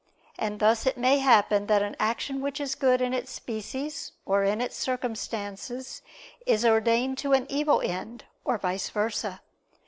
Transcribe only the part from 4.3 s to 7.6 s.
in its circumstances is ordained to an